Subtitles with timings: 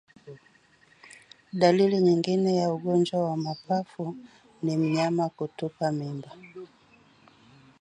[1.53, 4.15] Dalili nyingine ya ugonjwa wa mapafu
[4.63, 6.31] ni mnyama kutupa mimba